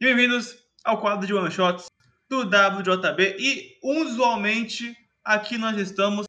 [0.00, 1.86] E bem-vindos ao quadro de One Shots
[2.30, 3.34] do WJB.
[3.36, 6.24] E, usualmente, aqui nós estamos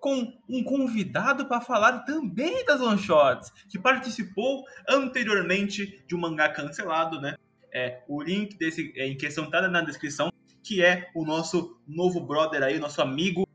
[0.00, 6.48] com um convidado para falar também das One Shots, que participou anteriormente de um mangá
[6.48, 7.36] cancelado, né?
[7.74, 10.32] É, o link desse é, em questão está na descrição,
[10.62, 13.46] que é o nosso novo brother aí, nosso amigo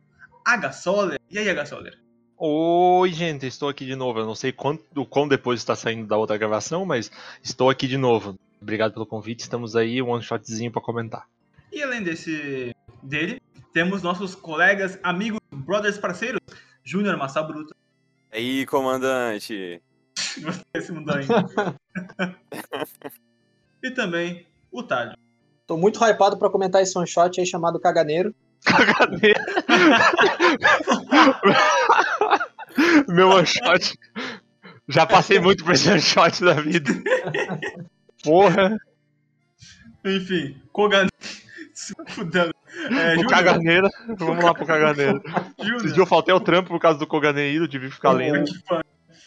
[0.45, 1.19] Agasoler.
[1.27, 1.97] E aí, Agasoler?
[2.37, 4.19] Oi, gente, estou aqui de novo.
[4.19, 7.11] Eu não sei quanto, quão depois está saindo da outra gravação, mas
[7.41, 8.37] estou aqui de novo.
[8.65, 9.41] Obrigado pelo convite.
[9.41, 11.27] Estamos aí, um one shotzinho para comentar.
[11.71, 13.39] E além desse dele,
[13.71, 16.41] temos nossos colegas, amigos, brothers, parceiros,
[16.83, 17.75] Júnior Massa Bruta.
[18.33, 19.79] E aí, comandante?
[20.73, 21.45] Esse mundo ainda.
[23.83, 25.15] e também o Talho.
[25.67, 28.33] Tô muito hypado para comentar esse one shot aí chamado Caganeiro.
[28.65, 29.39] Caganeiro.
[33.13, 33.95] Meu one shot.
[34.87, 36.89] Já passei muito por esse one shot da vida.
[38.25, 38.77] Porra.
[40.03, 41.07] Enfim, Kogan.
[41.73, 42.53] Se fudendo.
[42.91, 43.89] É, o Caganeira.
[44.17, 45.21] Vamos lá pro Caganeiro.
[45.57, 48.51] Esse dia eu faltei ao trampo por causa do Coganeiro, tive que ficar lendo.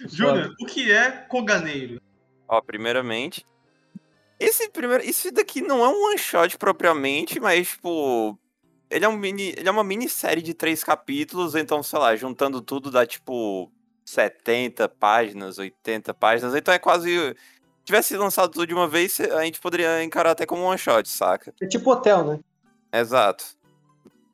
[0.06, 2.00] Júnior, o que é Coganeiro?
[2.46, 3.44] Ó, primeiramente,
[4.38, 8.38] esse primeiro, isso daqui não é um one shot propriamente, mas tipo,
[8.88, 12.62] ele é um mini, ele é uma minissérie de três capítulos, então sei lá, juntando
[12.62, 13.70] tudo dá tipo
[14.04, 17.34] 70 páginas, 80 páginas, então é quase
[17.88, 21.08] tivesse lançado tudo de uma vez, a gente poderia encarar até como um one shot,
[21.08, 21.54] saca?
[21.60, 22.40] É tipo hotel, né?
[22.92, 23.44] Exato.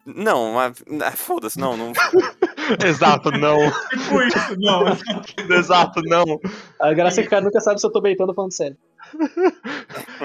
[0.05, 0.84] Não, mas.
[1.02, 1.92] Ah, foda-se, não, não.
[2.84, 3.58] Exato, não.
[3.91, 4.84] Tipo isso, não.
[5.56, 6.24] Exato, não.
[6.78, 8.77] A graça é que o cara nunca sabe se eu tô beitando falando sério.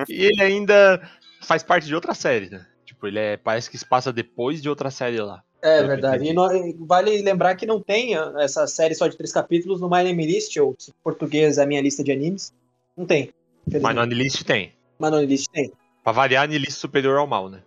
[0.10, 1.02] e ele ainda
[1.42, 2.66] faz parte de outra série, né?
[2.84, 5.44] Tipo, ele é, parece que se passa depois de outra série lá.
[5.62, 6.26] É verdade.
[6.26, 6.48] E no,
[6.86, 10.58] vale lembrar que não tem essa série só de três capítulos no My Name List,
[10.58, 12.52] ou em português a minha lista de animes.
[13.00, 13.34] Não tem.
[13.82, 14.74] Mas no Anilist tem.
[15.00, 15.72] Mas no Anilist tem.
[16.04, 17.64] Pra variar, Anilist superior ao mal, né?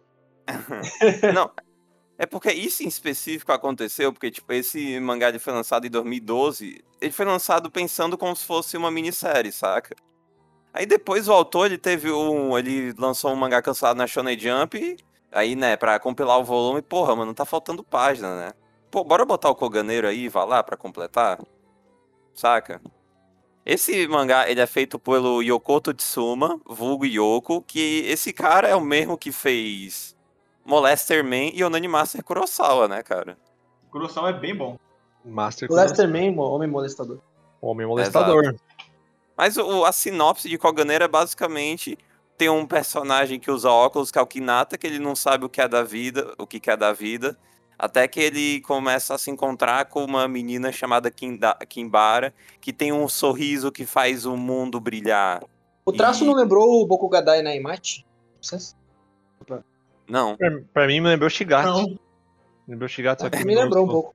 [1.35, 1.51] não.
[2.19, 6.85] É porque isso em específico aconteceu, porque, tipo, esse mangá ele foi lançado em 2012.
[7.01, 9.97] Ele foi lançado pensando como se fosse uma minissérie, saca?
[10.71, 12.59] Aí depois o autor, ele teve um.
[12.59, 14.99] Ele lançou um mangá cancelado na Shonen Jump.
[15.33, 18.53] Aí, né, pra compilar o volume, porra, mano, tá faltando página, né?
[18.91, 21.41] Pô, bora botar o Koganeiro aí, vá lá pra completar?
[22.35, 22.83] Saca?
[23.65, 28.81] Esse mangá, ele é feito pelo Yokoto Tsuma, vulgo Yoko, que esse cara é o
[28.81, 30.17] mesmo que fez
[30.65, 33.39] Molester Man e Onani Master Kurosawa, né, cara?
[33.91, 34.77] Kurosawa é bem bom.
[35.25, 37.21] Master Molester Man, Homem Molestador.
[37.61, 38.43] Homem Molestador.
[38.43, 38.61] Exato.
[39.37, 41.97] Mas o, a sinopse de Koganeira é basicamente
[42.37, 45.49] tem um personagem que usa óculos, que é o Kinata, que ele não sabe o
[45.49, 47.39] que é da vida, o que é da vida,
[47.83, 52.93] até que ele começa a se encontrar com uma menina chamada Kinda, Kimbara, que tem
[52.93, 55.43] um sorriso que faz o mundo brilhar.
[55.85, 56.27] O traço e...
[56.29, 58.07] não lembrou o Bokugadai Naimachi?
[60.09, 60.37] Não.
[60.37, 61.69] Pra, pra, mim me lembrou Shigatsu.
[61.69, 61.99] Não.
[62.69, 63.45] Lembrou Shigatsu aqui.
[63.45, 64.15] Me lembrou um pouco.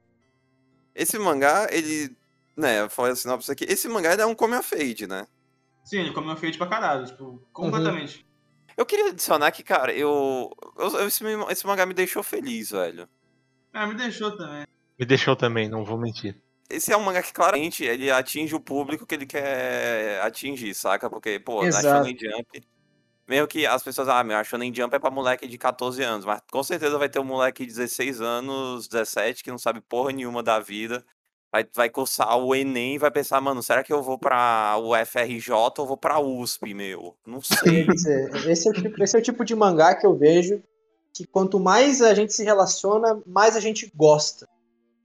[0.95, 2.15] Esse mangá, ele.
[2.55, 3.65] Né, eu falei a sinopse aqui.
[3.65, 5.27] Esse mangá é um come a fade, né?
[5.83, 8.19] Sim, ele come a fade pra caralho, tipo, completamente.
[8.19, 8.23] Uhum.
[8.77, 13.09] Eu queria adicionar que, cara, eu, eu esse, esse mangá me deixou feliz, velho.
[13.77, 14.65] Ah, me deixou também.
[14.97, 16.35] Me deixou também, não vou mentir.
[16.67, 21.07] Esse é um mangá que claramente ele atinge o público que ele quer atingir, saca?
[21.07, 21.85] Porque, pô, Exato.
[21.85, 22.67] na Shonen Jump,
[23.27, 26.25] meio que as pessoas, ah, meu, a Shonen Jump é pra moleque de 14 anos,
[26.25, 30.11] mas com certeza vai ter um moleque de 16 anos, 17, que não sabe porra
[30.11, 31.05] nenhuma da vida,
[31.51, 34.95] vai, vai cursar o Enem e vai pensar, mano, será que eu vou pra o
[35.05, 37.15] FRJ ou vou pra USP, meu?
[37.27, 37.85] Não sei.
[38.49, 40.63] esse, é o tipo, esse é o tipo de mangá que eu vejo
[41.17, 44.47] que quanto mais a gente se relaciona, mais a gente gosta.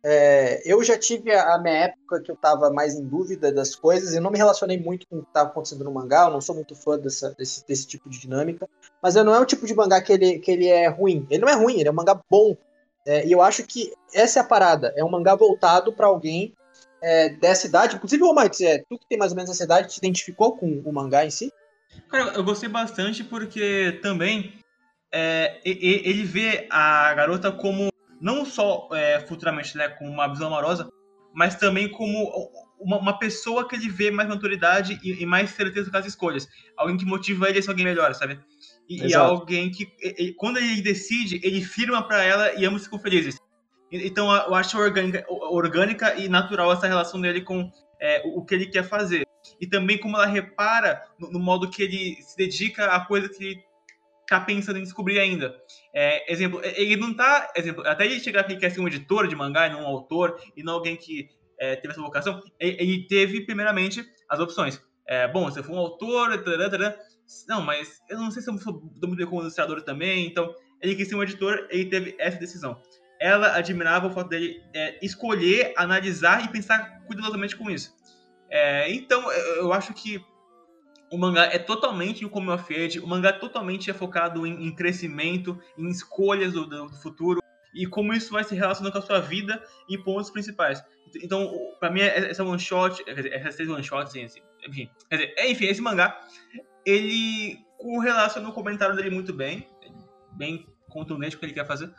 [0.04, 4.12] É, eu já tive a, minha época que eu estava mais em dúvida das coisas,
[4.12, 6.56] eu não me relacionei muito com o que estava acontecendo no mangá, eu não sou
[6.56, 8.68] muito fã dessa, desse, desse tipo de dinâmica,
[9.00, 11.26] mas não é o tipo de mangá que ele, que ele é ruim.
[11.30, 12.56] Ele não é ruim, ele é um mangá bom.
[13.06, 16.52] É, e eu acho que essa é a parada, é um mangá voltado para alguém
[17.00, 17.96] é, dessa idade.
[17.96, 20.82] Inclusive, ô Mike, é, tu que tem mais ou menos essa idade, te identificou com
[20.84, 21.52] o mangá em si?
[22.08, 24.61] Cara, eu gostei bastante porque também
[25.12, 30.88] é, ele vê a garota como não só é, futuramente né, com uma visão amorosa,
[31.34, 35.90] mas também como uma, uma, pessoa que ele vê mais maturidade e, e, mais certeza
[35.90, 36.48] com as escolhas.
[36.76, 38.40] Alguém que motiva ele a ser alguém melhor, sabe?
[38.88, 42.98] E, e alguém que, ele, quando ele decide, ele firma para ela e ambos ficam
[42.98, 43.38] felizes.
[43.90, 47.70] Então eu acho orgânica, orgânica e natural essa relação dele com
[48.00, 49.26] é, o que ele quer fazer.
[49.60, 53.44] E também como ela repara no, no modo que ele se dedica à coisa que
[53.44, 53.71] ele
[54.28, 55.54] tá pensando em descobrir ainda.
[55.94, 57.50] É, exemplo, ele não tá.
[57.56, 59.86] Exemplo, até ele chegar aqui que quer ser um editor de mangá e não um
[59.86, 61.28] autor, e não alguém que
[61.58, 64.82] é, teve essa vocação, ele, teve, primeiramente, as opções.
[65.06, 66.96] É, bom, se for um autor, tará, tará,
[67.48, 71.08] não, mas eu não sei se eu sou muito como ilustrador também, então ele quis
[71.08, 72.80] ser um editor, ele teve essa decisão.
[73.20, 77.94] Ela admirava o fato dele é, escolher, analisar e pensar cuidadosamente com isso.
[78.50, 80.20] É, então, eu acho que
[81.12, 85.60] o mangá é totalmente como of Age, o mangá totalmente é focado em, em crescimento,
[85.76, 87.42] em escolhas do, do, futuro
[87.74, 90.82] e como isso vai se relacionar com a sua vida em pontos principais.
[91.22, 95.66] Então, para mim, essa one shot, essas três one shots, assim, enfim, dizer, é, enfim,
[95.66, 96.18] esse mangá,
[96.86, 99.66] ele correlaciona o comentário dele muito bem,
[100.32, 101.92] bem contundente com o que ele quer fazer.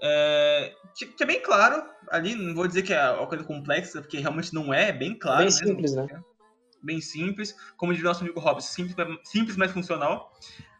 [0.00, 4.16] É, que, é bem claro ali, não vou dizer que é uma coisa complexa, porque
[4.16, 5.38] realmente não é, é bem claro.
[5.38, 6.06] Bem mesmo, simples, né?
[6.82, 10.32] Bem simples, como diz nosso amigo Robson, simples, simples mas funcional.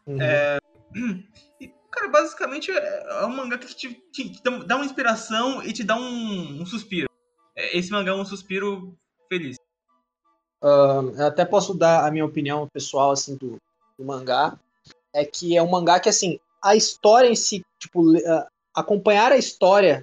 [0.05, 0.21] Uhum.
[0.21, 0.59] É,
[1.59, 5.73] e, cara, basicamente é, é um mangá que te, te, te, dá uma inspiração e
[5.73, 7.09] te dá um, um suspiro.
[7.55, 8.97] É, esse mangá é um suspiro
[9.27, 9.57] feliz.
[10.61, 13.57] Uh, até posso dar a minha opinião pessoal assim do,
[13.97, 14.59] do, mangá.
[15.13, 19.37] É que é um mangá que assim a história em si, tipo, uh, acompanhar a
[19.37, 20.01] história.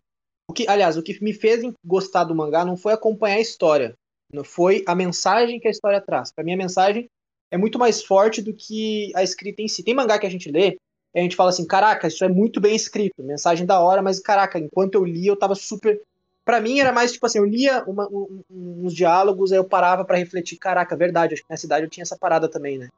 [0.49, 3.97] O que, aliás, o que me fez gostar do mangá não foi acompanhar a história,
[4.45, 6.33] foi a mensagem que a história traz.
[6.33, 7.09] Para mim, a mensagem
[7.51, 9.83] é muito mais forte do que a escrita em si.
[9.83, 10.79] Tem mangá que a gente lê
[11.15, 14.21] e a gente fala assim: caraca, isso é muito bem escrito, mensagem da hora, mas
[14.21, 16.01] caraca, enquanto eu li, eu tava super.
[16.45, 20.05] Para mim era mais tipo assim: eu lia uma, um, uns diálogos, aí eu parava
[20.05, 22.89] para refletir: caraca, verdade, acho que na cidade eu tinha essa parada também, né?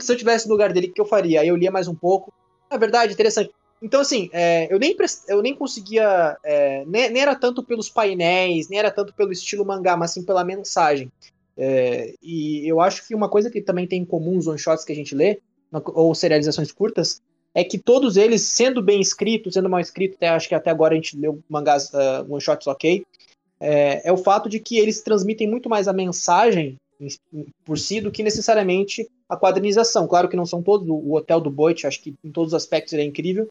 [0.00, 1.40] Se eu tivesse no lugar dele, o que eu faria?
[1.40, 2.32] Aí eu lia mais um pouco.
[2.70, 3.52] É verdade, interessante.
[3.84, 4.96] Então, assim, é, eu, nem
[5.28, 6.38] eu nem conseguia.
[6.42, 10.24] É, nem, nem, era tanto pelos painéis, nem era tanto pelo estilo mangá, mas sim
[10.24, 11.12] pela mensagem.
[11.54, 14.92] É, e eu acho que uma coisa que também tem em comum os one-shots que
[14.92, 15.38] a gente lê,
[15.70, 17.20] ou serializações curtas,
[17.54, 20.94] é que todos eles, sendo bem escritos, sendo mal escritos, até, acho que até agora
[20.94, 23.04] a gente leu mangás uh, one-shots ok,
[23.60, 26.76] é, é, o fato de que eles transmitem muito mais a mensagem
[27.66, 30.08] por si do que necessariamente a quadrinização.
[30.08, 32.94] Claro que não são todos, o Hotel do Boit, acho que em todos os aspectos
[32.94, 33.50] ele é incrível,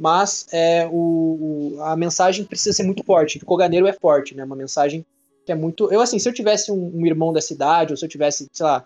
[0.00, 3.36] mas é, o, o, a mensagem precisa ser muito forte.
[3.36, 4.42] O Koganeiro é forte, né?
[4.42, 5.04] Uma mensagem
[5.44, 5.92] que é muito.
[5.92, 8.64] Eu, assim, se eu tivesse um, um irmão da cidade, ou se eu tivesse, sei
[8.64, 8.82] lá.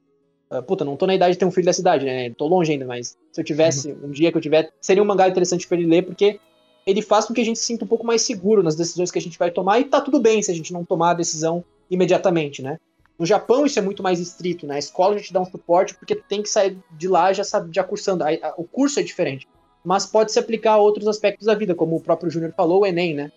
[0.50, 2.30] Uh, puta, não tô na idade de ter um filho da cidade, né?
[2.30, 4.08] Tô longe ainda, mas se eu tivesse uhum.
[4.08, 6.40] um dia que eu tiver, seria um mangá interessante para ele ler, porque
[6.84, 9.18] ele faz com que a gente se sinta um pouco mais seguro nas decisões que
[9.18, 11.64] a gente vai tomar, e tá tudo bem se a gente não tomar a decisão
[11.88, 12.78] imediatamente, né?
[13.16, 14.74] No Japão isso é muito mais estrito, né?
[14.74, 17.70] A escola já te dá um suporte porque tem que sair de lá já, sabe,
[17.72, 18.24] já cursando.
[18.56, 19.46] O curso é diferente
[19.84, 22.86] mas pode se aplicar a outros aspectos da vida, como o próprio Júnior falou, o
[22.86, 23.30] Enem, né?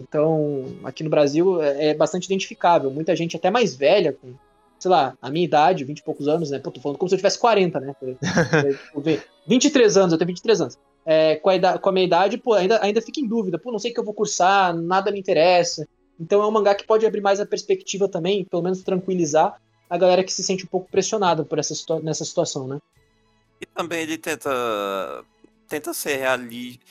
[0.00, 2.90] Então, aqui no Brasil é, é bastante identificável.
[2.90, 4.34] Muita gente até mais velha, com,
[4.78, 6.58] sei lá, a minha idade, 20 e poucos anos, né?
[6.58, 7.94] Pô, tô falando como se eu tivesse 40, né?
[9.46, 10.78] 23 anos, eu tenho 23 anos.
[11.06, 13.58] É, com, a idade, com a minha idade, pô, ainda, ainda fica em dúvida.
[13.58, 15.86] Pô, não sei o que eu vou cursar, nada me interessa.
[16.18, 19.98] Então é um mangá que pode abrir mais a perspectiva também, pelo menos tranquilizar a
[19.98, 22.78] galera que se sente um pouco pressionada por essa nessa situação, né?
[23.60, 24.50] E também ele tenta
[25.72, 26.84] tenta ser realista.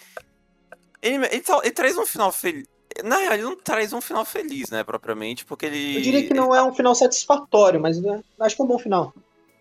[1.01, 2.65] Ele, ele, ele, traz um final feliz.
[3.03, 5.97] Na real, ele não traz um final feliz, né, propriamente, porque ele.
[5.97, 8.79] Eu diria que não é um final satisfatório, mas né, acho que é um bom
[8.79, 9.13] final.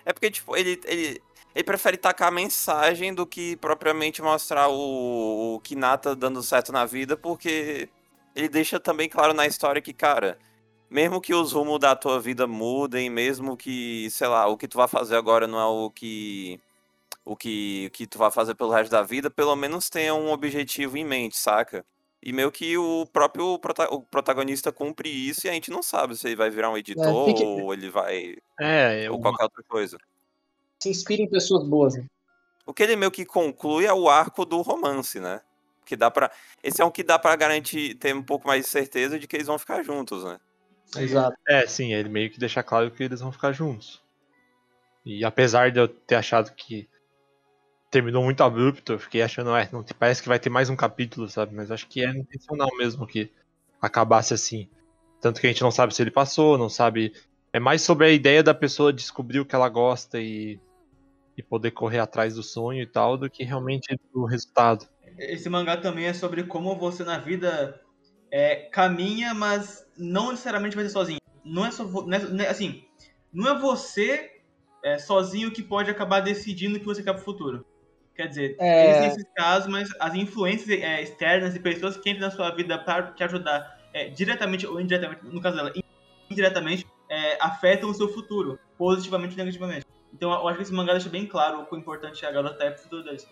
[0.04, 1.22] É porque, tipo, ele, ele,
[1.54, 6.84] ele prefere tacar a mensagem do que propriamente mostrar o, o Kinata dando certo na
[6.86, 7.88] vida, porque
[8.34, 10.38] ele deixa também claro na história que, cara,
[10.88, 14.76] mesmo que os rumos da tua vida mudem, mesmo que, sei lá, o que tu
[14.76, 16.58] vai fazer agora não é o que
[17.24, 20.30] o que, o que tu vai fazer pelo resto da vida, pelo menos tenha um
[20.30, 21.84] objetivo em mente, saca?
[22.22, 26.14] E meio que o próprio prota o protagonista cumpre isso e a gente não sabe
[26.16, 28.36] se ele vai virar um é, editor é, ou ele vai.
[28.60, 29.96] É, ou qualquer outra coisa.
[30.78, 31.96] Se inspira em pessoas boas.
[31.96, 32.04] Né?
[32.66, 35.40] O que ele meio que conclui é o arco do romance, né?
[35.84, 36.30] Que dá para
[36.62, 39.36] Esse é um que dá para garantir, ter um pouco mais de certeza de que
[39.36, 40.38] eles vão ficar juntos, né?
[40.96, 41.36] Exato.
[41.48, 44.02] É, sim, ele meio que deixa claro que eles vão ficar juntos.
[45.04, 46.88] E apesar de eu ter achado que
[47.90, 51.28] terminou muito abrupto, eu fiquei achando, é, não, parece que vai ter mais um capítulo,
[51.28, 51.54] sabe?
[51.54, 53.30] Mas acho que é intencional mesmo que
[53.82, 54.68] acabasse assim.
[55.20, 57.12] Tanto que a gente não sabe se ele passou, não sabe.
[57.52, 60.60] É mais sobre a ideia da pessoa descobrir o que ela gosta e,
[61.36, 64.86] e poder correr atrás do sonho e tal, do que realmente o resultado.
[65.18, 67.80] Esse mangá também é sobre como você na vida
[68.30, 71.18] é, caminha, mas não necessariamente vai ser sozinho.
[71.44, 71.84] Não é só.
[71.84, 72.84] É, né, assim,
[73.32, 74.30] não é você
[74.84, 77.66] é, sozinho que pode acabar decidindo o que você quer pro futuro.
[78.20, 78.90] Quer dizer, é...
[78.90, 82.76] existem esses casos, mas as influências é, externas e pessoas que entram na sua vida
[82.76, 85.72] para te ajudar é, diretamente ou indiretamente, no caso dela,
[86.30, 89.86] indiretamente, é, afetam o seu futuro, positivamente ou negativamente.
[90.12, 92.70] Então eu acho que esse mangá deixa bem claro o quão importante a garota é
[92.70, 93.26] pro futuro deles.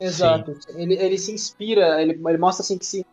[0.00, 0.58] Exato.
[0.74, 3.04] Ele, ele se inspira, ele, ele mostra assim que se.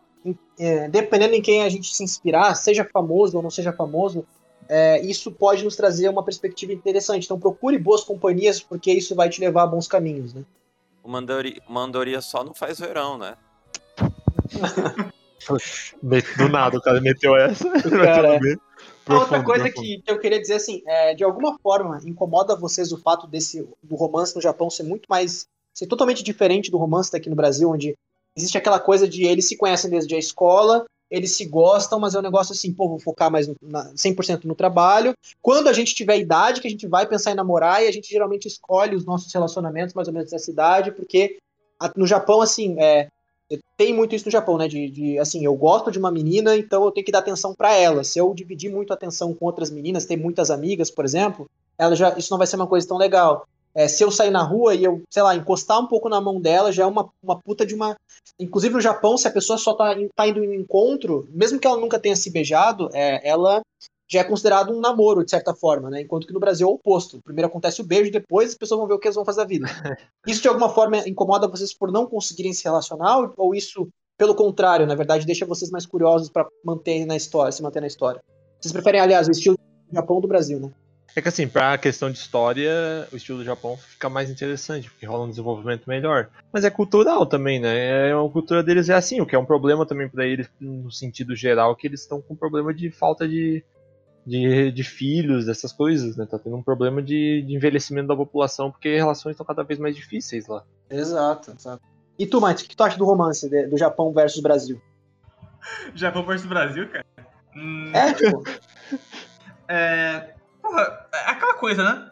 [0.58, 4.24] É, dependendo em quem a gente se inspirar, seja famoso ou não seja famoso,
[4.66, 7.26] é, isso pode nos trazer uma perspectiva interessante.
[7.26, 10.42] Então procure boas companhias, porque isso vai te levar a bons caminhos, né?
[11.08, 13.34] O Mandori, Mandoria só não faz verão, né?
[16.36, 17.64] Do nada, o cara meteu essa.
[17.88, 18.38] Cara, é.
[19.06, 19.86] Profundo, outra coisa profundo.
[19.86, 23.66] que, que eu queria dizer assim, é, de alguma forma incomoda vocês o fato desse
[23.82, 27.70] do romance no Japão ser muito mais ser totalmente diferente do romance daqui no Brasil,
[27.70, 27.96] onde
[28.36, 32.18] existe aquela coisa de eles se conhecem desde a escola, eles se gostam, mas é
[32.18, 35.14] um negócio assim, pô, vou focar mais no, na, 100% no trabalho.
[35.40, 38.08] Quando a gente tiver idade, que a gente vai pensar em namorar, e a gente
[38.10, 41.38] geralmente escolhe os nossos relacionamentos mais ou menos nessa idade, porque
[41.80, 43.08] a- no Japão, assim, é,
[43.76, 44.68] tem muito isso no Japão, né?
[44.68, 47.72] De, de, assim, eu gosto de uma menina, então eu tenho que dar atenção pra
[47.74, 48.04] ela.
[48.04, 51.46] Se eu dividir muito a atenção com outras meninas, ter muitas amigas, por exemplo,
[51.78, 53.46] ela já, isso não vai ser uma coisa tão legal.
[53.74, 56.40] É, se eu sair na rua e eu, sei lá, encostar um pouco na mão
[56.40, 57.94] dela, já é uma, uma puta de uma.
[58.38, 61.66] Inclusive no Japão, se a pessoa só tá, tá indo em um encontro, mesmo que
[61.66, 63.60] ela nunca tenha se beijado, é, ela
[64.10, 66.00] já é considerado um namoro, de certa forma, né?
[66.00, 67.20] Enquanto que no Brasil é o oposto.
[67.22, 69.46] Primeiro acontece o beijo, depois as pessoas vão ver o que eles vão fazer da
[69.46, 69.66] vida.
[70.26, 74.86] Isso de alguma forma incomoda vocês por não conseguirem se relacionar, ou- isso, pelo contrário,
[74.86, 78.20] na verdade, deixa vocês mais curiosos pra manter na história, se manter na história?
[78.58, 80.70] Vocês preferem, aliás, o estilo do Japão ou do Brasil, né?
[81.16, 85.04] É que assim, pra questão de história, o estilo do Japão fica mais interessante, porque
[85.06, 86.28] rola um desenvolvimento melhor.
[86.52, 88.08] Mas é cultural também, né?
[88.10, 90.92] É, a cultura deles é assim, o que é um problema também pra eles, no
[90.92, 93.64] sentido geral, que eles estão com problema de falta de,
[94.24, 96.24] de, de filhos, dessas coisas, né?
[96.24, 99.96] Tá tendo um problema de, de envelhecimento da população, porque relações estão cada vez mais
[99.96, 100.62] difíceis lá.
[100.88, 101.82] Exato, exato.
[102.16, 104.80] E tu, Mike, o que tu acha do romance de- do Japão versus Brasil?
[105.96, 107.04] Japão versus Brasil, cara.
[107.56, 108.44] Hum, É, tipo,
[109.68, 110.37] É.
[110.68, 112.10] Porra, é aquela coisa, né?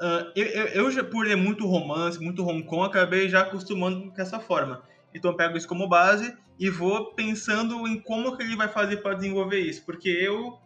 [0.00, 4.12] Ah, eu, eu, eu já, por ler muito romance, muito Hong Kong, acabei já acostumando
[4.12, 4.82] com essa forma.
[5.14, 8.98] Então eu pego isso como base e vou pensando em como que ele vai fazer
[8.98, 9.84] para desenvolver isso.
[9.84, 10.58] Porque eu,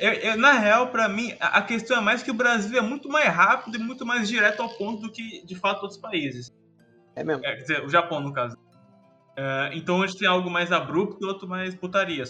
[0.00, 3.08] eu- na real, pra mim, a a questão é mais que o Brasil é muito
[3.08, 6.50] mais rápido e muito mais direto ao ponto do que, de fato, outros países.
[7.16, 7.44] é mesmo.
[7.44, 8.56] É, quer dizer, o Japão, no caso.
[9.36, 12.24] É, então a gente tem algo mais abrupto e outro mais putaria.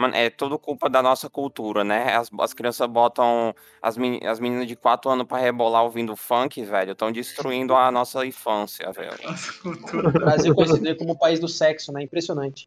[0.00, 2.14] Mano, é tudo culpa da nossa cultura, né?
[2.16, 6.62] As, as crianças botam as, meni- as meninas de 4 anos pra rebolar ouvindo funk,
[6.64, 6.92] velho.
[6.92, 9.10] Estão destruindo a nossa infância, velho.
[9.22, 10.08] Nossa cultura.
[10.08, 12.02] O Brasil é conhecido como o país do sexo, né?
[12.02, 12.66] Impressionante.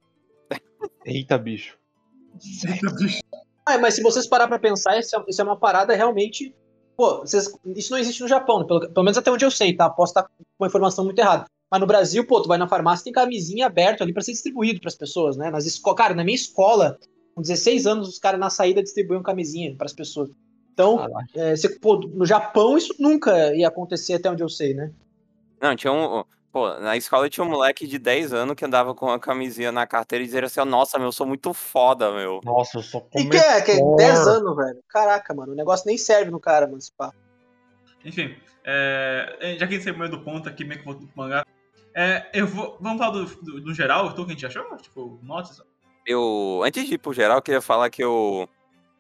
[1.04, 1.76] Eita, bicho.
[3.66, 6.54] Ah, mas se vocês parar pra pensar, isso é, isso é uma parada realmente.
[6.96, 8.66] Pô, vocês- isso não existe no Japão, né?
[8.68, 9.90] pelo, pelo menos até onde eu sei, tá?
[9.90, 11.46] Posso estar com uma informação muito errada.
[11.72, 14.80] Mas no Brasil, pô, tu vai na farmácia tem camisinha aberta ali pra ser distribuído
[14.80, 15.50] pras pessoas, né?
[15.50, 15.96] Nas esco...
[15.96, 17.00] Cara, na minha escola,
[17.34, 20.30] com 16 anos, os caras na saída distribuíam camisinha pras pessoas.
[20.74, 24.92] Então, é, você- pô, no Japão isso nunca ia acontecer até onde eu sei, né?
[25.62, 26.24] Não, tinha um.
[26.52, 29.88] Pô, na escola tinha um moleque de 10 anos que andava com uma camisinha na
[29.88, 32.42] carteira e dizia assim: Nossa, meu, eu sou muito foda, meu.
[32.44, 33.62] Nossa, eu sou E que é?
[33.62, 34.84] Que é 10 anos, velho.
[34.88, 36.78] Caraca, mano, o negócio nem serve no cara, mano.
[36.78, 37.16] esse papo.
[38.06, 41.46] Enfim, é, já que a gente saiu meio do ponto aqui, meio que pro mangá,
[41.96, 44.78] é, eu vou, vamos falar do, do, do geral, o que a gente achou?
[44.78, 45.62] Tipo, notas?
[46.06, 46.62] Eu.
[46.64, 48.48] Antes de ir pro geral, eu queria falar que eu.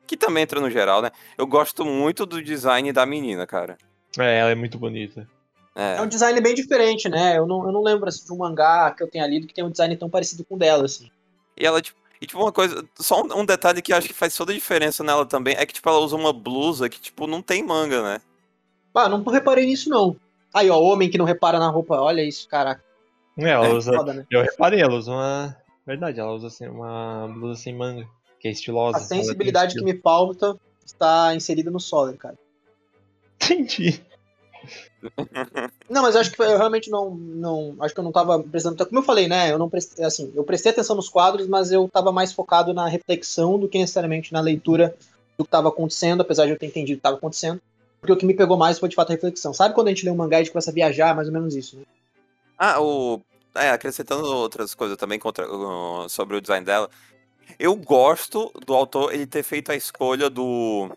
[0.05, 1.11] Que também entra no geral, né?
[1.37, 3.77] Eu gosto muito do design da menina, cara.
[4.19, 5.27] É, ela é muito bonita.
[5.75, 5.97] É.
[5.97, 7.37] É um design bem diferente, né?
[7.37, 9.63] Eu não, eu não lembro assim, de um mangá que eu tenha lido que tem
[9.63, 11.09] um design tão parecido com o dela, assim.
[11.57, 12.01] E ela, tipo.
[12.21, 12.85] E, tipo, uma coisa.
[12.95, 15.65] Só um, um detalhe que eu acho que faz toda a diferença nela também é
[15.65, 18.21] que, tipo, ela usa uma blusa que, tipo, não tem manga, né?
[18.93, 20.15] Ah, não reparei nisso, não.
[20.53, 22.83] Aí, ó, homem que não repara na roupa, olha isso, caraca.
[23.37, 23.93] É, ela É, usa.
[23.93, 24.25] Foda, né?
[24.29, 25.57] Eu reparei, ela usa uma.
[25.85, 28.07] Verdade, ela usa assim, uma blusa sem manga,
[28.39, 28.97] que é estilosa.
[28.97, 32.37] A sensibilidade que me falta está inserida no Solar, cara.
[33.35, 34.01] Entendi.
[35.89, 37.75] Não, mas eu acho que eu realmente não, não.
[37.79, 38.85] Acho que eu não tava prestando.
[38.85, 39.51] Como eu falei, né?
[39.51, 40.05] Eu não prestei.
[40.05, 43.77] Assim, eu prestei atenção nos quadros, mas eu tava mais focado na reflexão do que
[43.77, 44.95] necessariamente na leitura
[45.37, 47.61] do que tava acontecendo, apesar de eu ter entendido o que tava acontecendo.
[47.99, 49.53] Porque o que me pegou mais foi de fato a reflexão.
[49.53, 51.09] Sabe quando a gente lê um mangá e a gente começa a viajar?
[51.09, 51.83] É Mais ou menos isso, né?
[52.57, 53.21] Ah, o.
[53.55, 56.89] É, acrescentando outras coisas também contra, uh, sobre o design dela.
[57.59, 60.89] Eu gosto do autor ele ter feito a escolha do,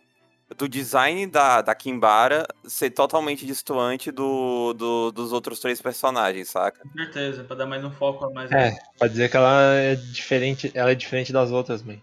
[0.57, 6.81] do design da, da Kimbara ser totalmente distoante do, do- dos outros três personagens, saca?
[6.83, 8.51] Com certeza, pra dar mais um foco a mais.
[8.51, 12.01] É, pra dizer que ela é diferente, ela é diferente das outras, man.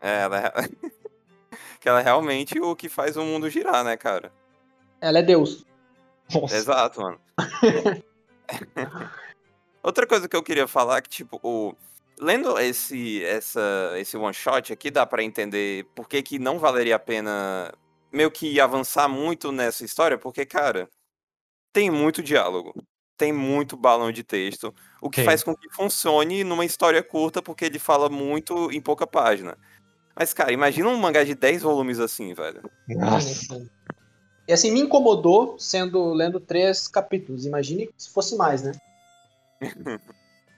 [0.00, 0.52] É, ela é...
[1.80, 4.30] que ela é realmente o que faz o mundo girar, né, cara?
[5.00, 5.64] Ela é Deus.
[6.34, 6.54] Nossa.
[6.56, 7.20] Exato, mano.
[9.86, 11.72] Outra coisa que eu queria falar é que, tipo, o...
[12.18, 16.96] lendo esse, essa, esse one shot aqui, dá pra entender por que, que não valeria
[16.96, 17.72] a pena
[18.12, 20.88] meio que avançar muito nessa história, porque, cara,
[21.72, 22.74] tem muito diálogo,
[23.16, 25.24] tem muito balão de texto, o que Tem.
[25.24, 29.56] faz com que funcione numa história curta, porque ele fala muito em pouca página.
[30.16, 32.68] Mas, cara, imagina um mangá de 10 volumes assim, velho.
[32.88, 33.64] Nossa.
[34.48, 37.46] E assim, me incomodou sendo lendo três capítulos.
[37.46, 38.72] Imagine se fosse mais, né?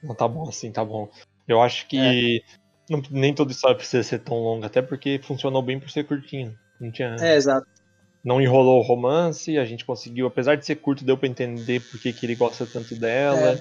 [0.03, 1.09] Não, tá bom assim, tá bom.
[1.47, 2.43] Eu acho que
[2.89, 6.55] não- nem toda história precisa ser tão longa, até porque funcionou bem por ser curtinho.
[6.81, 7.17] Não tinha.
[7.21, 7.67] É, exato.
[8.25, 12.01] Não enrolou o romance, a gente conseguiu, apesar de ser curto, deu pra entender por
[12.01, 13.53] que, que ele gosta tanto dela.
[13.53, 13.59] É.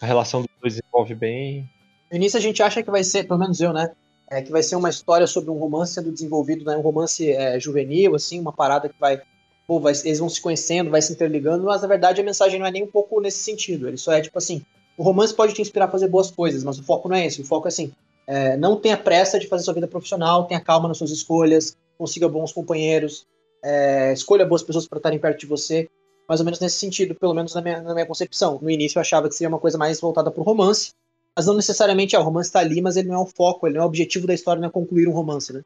[0.00, 1.68] A relação dos dois desenvolve bem.
[2.10, 3.92] No início a gente acha que vai ser, pelo menos eu, né?
[4.30, 6.76] É, que vai ser uma história sobre um romance sendo desenvolvido, né?
[6.76, 9.20] Um romance é, juvenil, assim, uma parada que vai,
[9.66, 9.92] pô, vai.
[10.04, 12.82] Eles vão se conhecendo, vai se interligando, mas na verdade a mensagem não é nem
[12.82, 13.88] um pouco nesse sentido.
[13.88, 14.64] Ele só é tipo assim:
[14.96, 17.40] o romance pode te inspirar a fazer boas coisas, mas o foco não é esse.
[17.40, 17.92] O foco é assim:
[18.26, 22.28] é, não tenha pressa de fazer sua vida profissional, tenha calma nas suas escolhas, consiga
[22.28, 23.26] bons companheiros,
[23.62, 25.88] é, escolha boas pessoas para estarem perto de você.
[26.26, 28.58] Mais ou menos nesse sentido, pelo menos na minha, na minha concepção.
[28.62, 30.92] No início eu achava que seria uma coisa mais voltada para o romance,
[31.36, 33.74] mas não necessariamente, ah, o romance tá ali, mas ele não é o foco, ele
[33.74, 35.60] não é o objetivo da história, não é concluir um romance, né?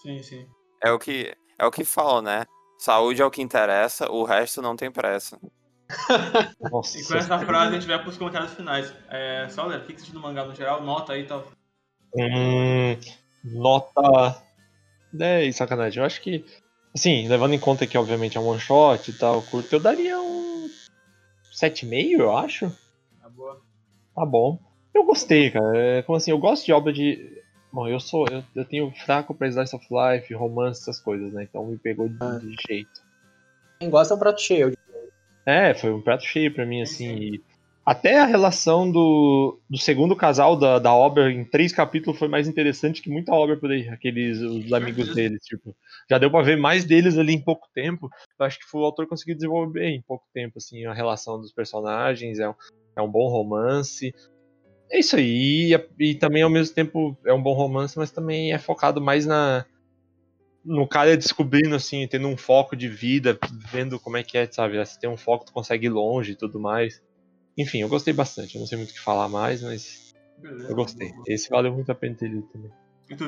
[0.00, 0.46] Sim, sim.
[0.82, 2.46] É o que, é o que falam, né?
[2.80, 5.38] Saúde é o que interessa, o resto não tem pressa.
[6.72, 6.98] Nossa.
[6.98, 8.94] E com essa frase a gente vai pros comentários finais.
[9.10, 10.82] É, Sauler, o achou do mangá no geral?
[10.82, 11.42] Nota aí, tá?
[12.16, 12.98] Hum,
[13.44, 14.42] nota
[15.12, 16.00] 10, sacanagem.
[16.00, 16.42] Eu acho que,
[16.94, 20.18] assim, levando em conta que obviamente é um one shot e tal, curto, eu daria
[20.18, 20.70] um
[21.52, 22.74] 7,5, eu acho.
[23.20, 23.60] Tá boa.
[24.14, 24.58] Tá bom.
[24.94, 25.76] Eu gostei, cara.
[25.76, 27.39] É, como assim, eu gosto de obra de.
[27.72, 28.26] Bom, eu sou.
[28.30, 31.44] Eu, eu tenho fraco pra Slice of Life, romance, essas coisas, né?
[31.44, 33.02] Então me pegou de, de jeito.
[33.78, 34.72] Quem gosta é um prato cheio.
[35.46, 37.16] É, foi um prato cheio pra mim, assim.
[37.16, 37.42] e
[37.84, 42.46] até a relação do, do segundo casal da, da obra em três capítulos foi mais
[42.46, 45.74] interessante que muita obra por aí, aqueles os amigos deles, tipo.
[46.08, 48.08] Já deu pra ver mais deles ali em pouco tempo.
[48.38, 51.40] Eu acho que foi, o autor conseguiu desenvolver bem em pouco tempo, assim, a relação
[51.40, 52.54] dos personagens, é um,
[52.96, 54.14] é um bom romance.
[54.90, 58.52] É isso aí, e, e também ao mesmo tempo é um bom romance, mas também
[58.52, 59.64] é focado mais na,
[60.64, 63.38] no cara descobrindo, assim, tendo um foco de vida,
[63.70, 64.84] vendo como é que é, sabe?
[64.84, 67.02] Se tem um foco, tu consegue ir longe e tudo mais.
[67.56, 68.54] Enfim, eu gostei bastante.
[68.54, 70.68] Eu não sei muito o que falar mais, mas Beleza.
[70.68, 71.12] eu gostei.
[71.26, 72.70] Esse valeu muito a pena ter lido também.
[73.08, 73.24] E tu?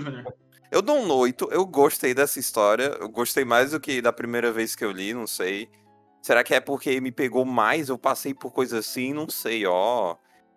[0.71, 4.51] Eu dou um 8, eu gostei dessa história, eu gostei mais do que da primeira
[4.51, 5.69] vez que eu li, não sei.
[6.23, 10.17] Será que é porque me pegou mais, eu passei por coisa assim, não sei, ó.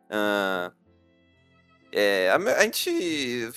[0.09, 0.71] Ah,
[1.95, 3.49] é, a, a gente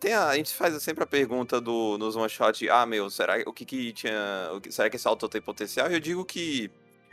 [0.00, 3.42] tem a, a gente faz sempre a pergunta do nos one shot, ah, meu, será
[3.46, 5.90] o que que tinha, o que, será que esse autor tem potencial?
[5.90, 6.70] E eu digo que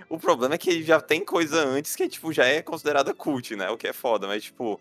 [0.09, 3.69] o problema é que já tem coisa antes que tipo já é considerada cult, né?
[3.69, 4.79] O que é foda, mas tipo,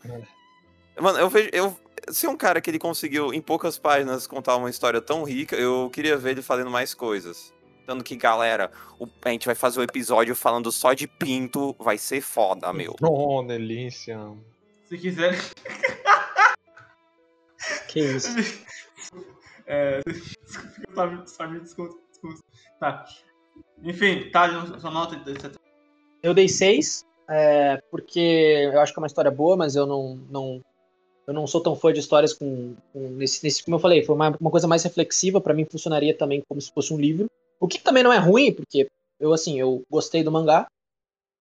[1.01, 1.49] Mano, eu vejo.
[1.53, 1.77] Eu,
[2.11, 5.89] se um cara que ele conseguiu, em poucas páginas, contar uma história tão rica, eu
[5.93, 7.55] queria ver ele fazendo mais coisas.
[7.87, 11.97] Tanto que, galera, o- a gente vai fazer um episódio falando só de pinto, vai
[11.97, 12.97] ser foda, meu.
[13.03, 14.19] Oh, delícia.
[14.91, 15.39] Se quiser.
[17.89, 18.29] Que isso.
[19.73, 20.01] É.
[21.27, 22.41] Sabe, desculpa, desculpa.
[22.81, 23.05] Tá.
[23.85, 25.15] Enfim, tá, sua nota.
[25.31, 25.55] etc.
[26.21, 28.19] Eu dei seis, é, porque
[28.73, 30.61] eu acho que é uma história boa, mas eu não, não,
[31.25, 34.17] eu não sou tão fã de histórias com, com nesse, nesse, como eu falei, foi
[34.17, 37.31] uma, uma coisa mais reflexiva, pra mim funcionaria também como se fosse um livro.
[37.61, 38.89] O que também não é ruim, porque
[39.21, 40.67] eu assim, eu gostei do mangá.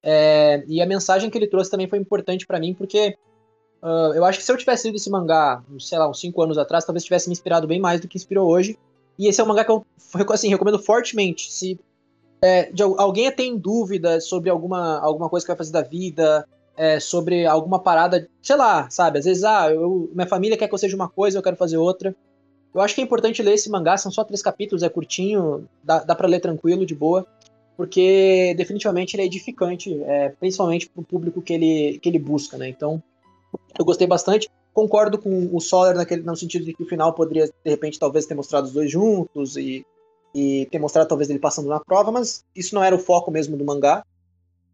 [0.04, 3.18] é, e a mensagem que ele trouxe também foi importante pra mim, porque
[3.82, 6.58] ah, eu acho que se eu tivesse lido esse mangá, sei lá, uns 5 anos
[6.58, 8.78] atrás, talvez tivesse me inspirado bem mais do que inspirou hoje.
[9.18, 9.86] E esse é um mangá que eu
[10.32, 11.52] assim, recomendo fortemente.
[11.52, 11.80] Se
[12.42, 16.48] é, de al- alguém tem dúvida sobre alguma, alguma coisa que vai fazer da vida,
[16.78, 19.20] é, sobre alguma parada, sei lá, sabe?
[19.20, 21.76] Às vezes, ah, eu- minha família quer que eu seja uma coisa, eu quero fazer
[21.78, 22.16] outra.
[22.74, 26.00] Eu acho que é importante ler esse mangá, são só três capítulos, é curtinho, dá,
[26.00, 27.26] dá pra ler tranquilo, de boa,
[27.76, 32.70] porque definitivamente ele é edificante, é, principalmente pro público que ele, que ele busca, né?
[32.70, 33.02] Então,
[33.78, 34.50] eu gostei bastante.
[34.74, 38.26] Concordo com o Soler naquele, no sentido de que o final poderia, de repente, talvez
[38.26, 39.86] ter mostrado os dois juntos e
[40.34, 43.58] e ter mostrado talvez ele passando na prova, mas isso não era o foco mesmo
[43.58, 44.06] do mangá.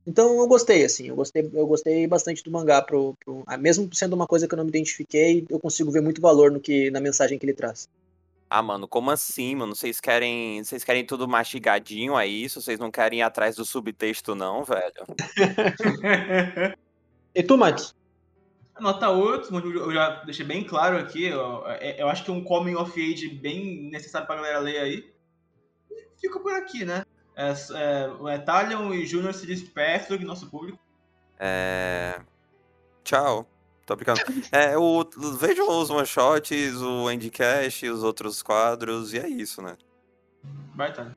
[0.05, 3.89] Então eu gostei, assim, eu gostei, eu gostei bastante do mangá, pro, pro- ah, mesmo
[3.93, 6.91] sendo uma coisa que eu não me identifiquei, eu consigo ver muito valor no que
[6.91, 7.87] na mensagem que ele traz.
[8.49, 9.73] Ah, mano, como assim, mano?
[9.75, 12.61] Vocês querem, vocês querem tudo mastigadinho, é isso?
[12.61, 15.05] Vocês não querem ir atrás do subtexto, não, velho?
[17.33, 17.93] E tu, Max?
[18.79, 21.31] Nota 8, mas eu já deixei bem claro aqui.
[21.33, 24.79] ó, é- Eu acho que é um coming of age bem necessário pra galera ler
[24.79, 25.13] aí.
[25.89, 27.05] E Fica por aqui, né?
[27.35, 30.79] É, é, o Etalion e Júnior se despeçam do nosso público.
[31.39, 32.19] É.
[33.03, 33.47] Tchau.
[33.85, 34.19] Tô brincando.
[34.51, 35.05] É, o...
[35.37, 39.77] Vejam os one-shots, o Endcast, os outros quadros, e é isso, né?
[40.75, 41.11] Vai, Etalion.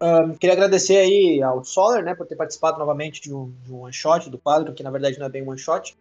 [0.00, 3.80] Ahn, queria agradecer aí ao Solar, né, por ter participado novamente de um, de um
[3.82, 5.96] one shot do quadro, que na verdade não é bem um one shot.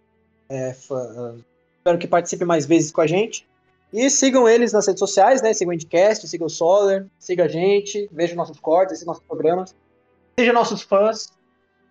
[0.49, 1.35] É, fa- ah,
[1.77, 3.47] espero que participe mais vezes com a gente.
[3.91, 5.53] E sigam eles nas redes sociais, né?
[5.53, 9.75] Sigam o Endcast, sigam o Solar, sigam a gente, vejam nossos cortes, nossos programas.
[10.37, 11.31] Sejam nossos fãs.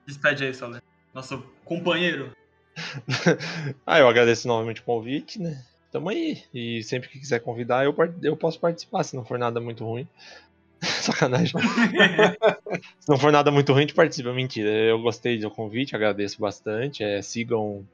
[0.06, 0.82] Despede aí, Soler.
[1.14, 2.32] Nosso companheiro.
[3.86, 5.62] ah, eu agradeço novamente o convite, né?
[5.92, 6.42] Tamo aí.
[6.52, 10.08] E sempre que quiser convidar, eu, eu posso participar, se não for nada muito ruim.
[10.82, 11.54] Sacanagem.
[12.98, 14.32] se não for nada muito ruim, a gente participa.
[14.32, 14.70] Mentira.
[14.70, 17.04] Eu gostei do convite, agradeço bastante.
[17.04, 17.86] É, sigam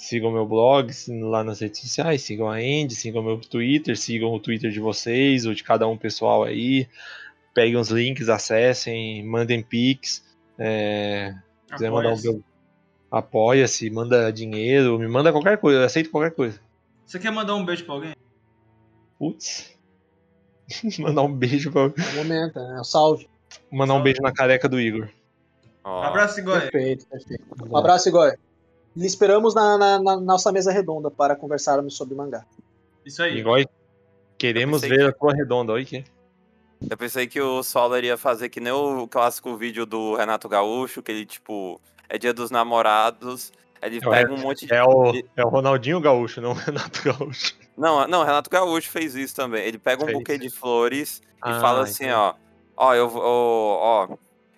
[0.00, 4.40] sigam meu blog lá nas redes sociais, sigam a Andy, sigam meu Twitter, sigam o
[4.40, 6.88] Twitter de vocês, ou de cada um pessoal aí.
[7.52, 10.24] Peguem os links, acessem, mandem pics.
[10.58, 11.34] É,
[11.70, 12.44] quiser mandar um meu
[13.10, 16.60] apoia-se, manda dinheiro, me manda qualquer coisa, eu aceito qualquer coisa.
[17.04, 18.14] Você quer mandar um beijo pra alguém?
[19.18, 19.76] Putz.
[20.98, 22.04] mandar um beijo pra alguém.
[22.04, 23.28] É o momento, é o salve.
[23.70, 24.00] Mandar salve.
[24.00, 25.10] um beijo na careca do Igor.
[25.84, 25.88] Oh.
[25.88, 26.60] Abraço, Igor.
[26.60, 27.44] Perfeito, perfeito.
[27.68, 28.32] Um abraço, Igor.
[28.96, 32.44] E esperamos na, na, na, nossa mesa redonda para conversarmos sobre mangá.
[33.04, 33.38] Isso aí.
[33.38, 33.64] Igor,
[34.36, 35.02] queremos ver que...
[35.04, 36.04] a tua redonda, oi que.
[36.88, 41.02] Eu pensei que o Solar ia fazer que nem o clássico vídeo do Renato Gaúcho,
[41.02, 44.72] que ele, tipo, é dia dos namorados, ele é, pega um monte de.
[44.72, 47.54] É o, é o Ronaldinho Gaúcho, não o Renato Gaúcho.
[47.76, 49.64] Não, não, Renato Gaúcho fez isso também.
[49.64, 50.18] Ele pega um fez.
[50.18, 52.36] buquê de flores ah, e fala assim, então.
[52.36, 52.50] ó.
[52.76, 53.22] Ó, eu vou.
[53.22, 54.08] Ó,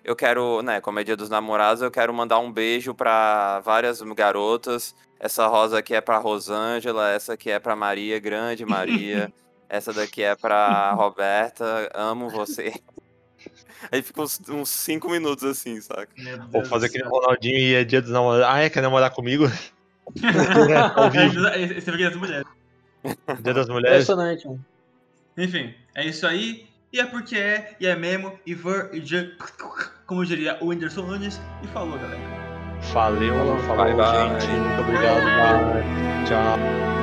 [0.03, 4.01] eu quero, né, como é dia dos namorados, eu quero mandar um beijo para várias
[4.01, 4.93] garotas.
[5.19, 9.31] Essa rosa aqui é pra Rosângela, essa aqui é pra Maria, grande Maria.
[9.69, 12.73] essa daqui é pra Roberta, amo você.
[13.91, 16.09] Aí fica uns 5 minutos assim, saca?
[16.51, 18.47] Vou fazer aquele Ronaldinho e é dia dos namorados.
[18.47, 18.69] Ah, é?
[18.69, 19.45] Quer namorar comigo?
[21.75, 22.47] Esse é dia das mulheres.
[23.41, 24.03] Dia das mulheres.
[24.03, 24.65] Impressionante, mano.
[25.37, 26.67] Enfim, é isso aí.
[26.93, 29.25] E é porque é, e é mesmo, e ver, e já,
[30.05, 31.41] como diria o Whindersson Nunes.
[31.63, 32.21] E falou, galera.
[32.93, 34.45] Valeu, falou, falou, bye, gente.
[34.45, 34.59] Bye.
[34.59, 35.23] Muito obrigado.
[35.23, 36.25] Bye.
[36.27, 37.02] Tchau.